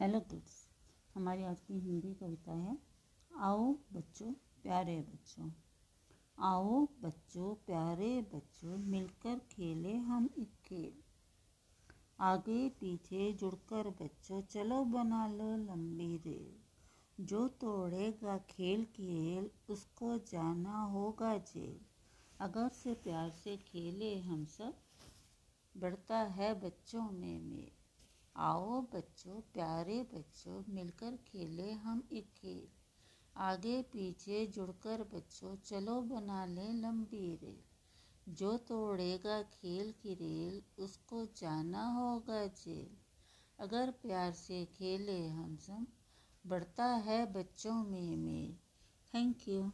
Hello 0.00 0.20
kids 0.20 0.68
हमारी 1.14 1.42
आज 1.42 1.60
की 1.60 1.78
हिंदी 1.78 2.14
कविता 2.14 2.52
है, 2.52 2.78
आओ 3.36 3.72
बच्चों, 3.92 4.32
प्यारे 4.32 5.00
बच्चों, 5.00 5.50
आओ 6.38 6.88
बच्चों, 7.02 7.54
प्यारे 7.54 8.22
बच्चों, 8.34 8.78
मिलकर 8.78 9.38
खेले 9.38 9.96
हम 9.96 10.30
एक 10.38 10.52
खेल। 10.64 10.92
आगे 12.20 12.68
पीछे 12.68 13.32
जुड़कर 13.32 13.90
बच्चों, 13.90 14.42
चलो 14.42 14.84
बना 14.84 15.28
लो 15.28 15.56
लंबी 15.56 16.16
रेल। 16.16 16.54
जो 17.24 17.48
तोड़ेगा 17.48 18.38
खेल 18.38 18.82
रेल 18.82 19.50
उसको 19.68 20.18
जाना 20.18 20.82
होगा 20.82 21.38
जेल। 21.38 21.80
अगर 22.40 22.68
से 22.68 22.94
प्यार 22.94 23.30
से 23.30 23.56
खेले 23.56 24.18
हम 24.18 24.46
सब, 24.46 24.74
बढ़ता 25.76 26.18
है 26.18 26.60
बच्चों 26.60 27.10
में 27.10 27.40
मेल। 27.40 27.77
आओ 28.38 28.80
बच्चों, 28.80 29.40
प्यारे 29.40 30.02
बच्चों, 30.02 30.64
मिलकर 30.68 31.16
खेले 31.16 31.72
हम 31.72 32.08
एक 32.12 32.32
खेल 32.36 32.68
आगे 33.36 33.82
पीछे 33.82 34.46
जुड़कर 34.46 35.02
बच्चों, 35.02 35.56
चलो 35.56 36.02
बना 36.02 36.46
ले 36.46 36.72
लंबी 36.72 37.36
रेल 37.42 37.60
जो 38.28 38.56
तोड़ेगा 38.56 39.42
खेल 39.42 39.92
की 39.92 40.14
रेल, 40.14 40.62
उसको 40.78 41.24
जाना 41.26 41.88
होगा 41.88 42.46
जेल। 42.46 42.96
अगर 43.58 43.90
प्यार 43.90 44.32
से 44.32 44.64
खेले 44.64 45.28
हम 45.28 45.56
सब, 45.56 45.86
बढ़ता 46.46 46.84
है 46.84 47.32
बच्चों 47.32 47.74
में 47.74 48.16
मेल। 48.16 48.56
Thank 49.14 49.48
you 49.48 49.72